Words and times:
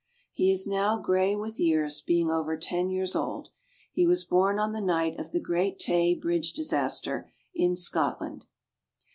He 0.33 0.49
is 0.51 0.65
now 0.65 0.97
gray 0.97 1.35
with 1.35 1.59
years, 1.59 2.01
being 2.01 2.31
over 2.31 2.57
ten 2.57 2.89
years 2.89 3.15
old. 3.15 3.49
He 3.91 4.07
was 4.07 4.23
born 4.23 4.57
on 4.57 4.71
the 4.71 4.81
night 4.81 5.19
of 5.19 5.31
the 5.31 5.39
great 5.39 5.77
Tay 5.77 6.15
bridge 6.15 6.53
disaster 6.53 7.31
in 7.53 7.75
Scotland. 7.75 8.47